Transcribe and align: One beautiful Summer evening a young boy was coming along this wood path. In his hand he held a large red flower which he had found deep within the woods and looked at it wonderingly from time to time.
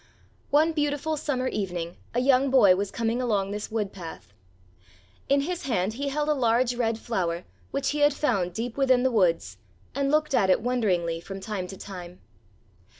One 0.49 0.73
beautiful 0.73 1.15
Summer 1.15 1.47
evening 1.47 1.95
a 2.15 2.21
young 2.21 2.49
boy 2.49 2.75
was 2.75 2.89
coming 2.89 3.21
along 3.21 3.51
this 3.51 3.69
wood 3.69 3.93
path. 3.93 4.33
In 5.29 5.41
his 5.41 5.65
hand 5.67 5.93
he 5.93 6.09
held 6.09 6.27
a 6.27 6.33
large 6.33 6.73
red 6.73 6.97
flower 6.97 7.43
which 7.69 7.91
he 7.91 7.99
had 7.99 8.11
found 8.11 8.51
deep 8.51 8.77
within 8.77 9.03
the 9.03 9.11
woods 9.11 9.57
and 9.93 10.09
looked 10.09 10.33
at 10.33 10.49
it 10.49 10.61
wonderingly 10.61 11.19
from 11.21 11.39
time 11.39 11.67
to 11.67 11.77
time. 11.77 12.19